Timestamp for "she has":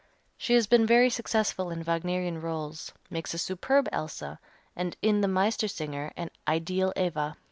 0.35-0.65